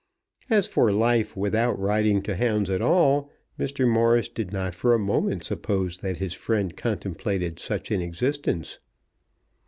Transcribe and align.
As 0.49 0.65
for 0.65 0.91
life 0.91 1.37
without 1.37 1.77
riding 1.77 2.23
to 2.23 2.35
hounds 2.35 2.71
at 2.71 2.81
all, 2.81 3.29
Mr. 3.59 3.87
Morris 3.87 4.29
did 4.29 4.51
not 4.51 4.73
for 4.73 4.95
a 4.95 4.97
moment 4.97 5.43
suppose 5.45 5.99
that 5.99 6.17
his 6.17 6.33
friend 6.33 6.75
contemplated 6.75 7.59
such 7.59 7.91
an 7.91 8.01
existence. 8.01 8.79